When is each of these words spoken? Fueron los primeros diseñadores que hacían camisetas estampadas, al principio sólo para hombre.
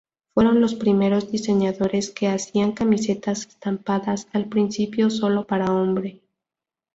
Fueron 0.33 0.61
los 0.61 0.73
primeros 0.73 1.29
diseñadores 1.31 2.09
que 2.09 2.27
hacían 2.27 2.71
camisetas 2.71 3.45
estampadas, 3.45 4.27
al 4.33 4.49
principio 4.49 5.11
sólo 5.11 5.45
para 5.45 5.71
hombre. 5.71 6.23